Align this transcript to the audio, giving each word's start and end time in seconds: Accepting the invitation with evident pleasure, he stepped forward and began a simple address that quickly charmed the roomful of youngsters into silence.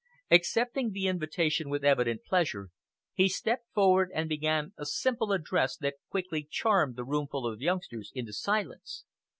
Accepting 0.31 0.93
the 0.93 1.05
invitation 1.05 1.69
with 1.69 1.83
evident 1.85 2.23
pleasure, 2.23 2.71
he 3.13 3.29
stepped 3.29 3.71
forward 3.71 4.09
and 4.15 4.27
began 4.27 4.73
a 4.75 4.83
simple 4.83 5.31
address 5.31 5.77
that 5.77 5.97
quickly 6.09 6.41
charmed 6.49 6.95
the 6.95 7.05
roomful 7.05 7.45
of 7.45 7.61
youngsters 7.61 8.11
into 8.15 8.33
silence. 8.33 9.05